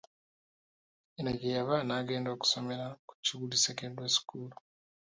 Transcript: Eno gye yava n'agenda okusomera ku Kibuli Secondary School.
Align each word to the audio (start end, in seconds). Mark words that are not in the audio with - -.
Eno 1.17 1.31
gye 1.39 1.49
yava 1.57 1.75
n'agenda 1.87 2.29
okusomera 2.31 2.85
ku 3.07 3.13
Kibuli 3.23 3.55
Secondary 3.65 4.11
School. 4.17 4.49